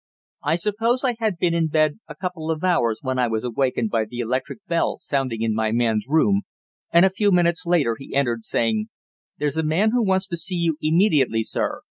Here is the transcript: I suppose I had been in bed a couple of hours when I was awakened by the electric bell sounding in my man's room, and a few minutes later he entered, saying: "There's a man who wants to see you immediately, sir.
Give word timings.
I 0.41 0.55
suppose 0.55 1.03
I 1.03 1.15
had 1.19 1.37
been 1.37 1.53
in 1.53 1.67
bed 1.67 1.99
a 2.07 2.15
couple 2.15 2.49
of 2.49 2.63
hours 2.63 2.97
when 3.03 3.19
I 3.19 3.27
was 3.27 3.43
awakened 3.43 3.91
by 3.91 4.05
the 4.05 4.17
electric 4.17 4.65
bell 4.65 4.97
sounding 4.99 5.43
in 5.43 5.53
my 5.53 5.71
man's 5.71 6.07
room, 6.09 6.41
and 6.91 7.05
a 7.05 7.11
few 7.11 7.31
minutes 7.31 7.67
later 7.67 7.95
he 7.99 8.15
entered, 8.15 8.43
saying: 8.43 8.87
"There's 9.37 9.57
a 9.57 9.63
man 9.63 9.91
who 9.91 10.03
wants 10.03 10.27
to 10.29 10.37
see 10.37 10.55
you 10.55 10.75
immediately, 10.81 11.43
sir. 11.43 11.77